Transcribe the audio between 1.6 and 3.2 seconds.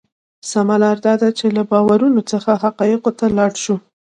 باورونو څخه حقایقو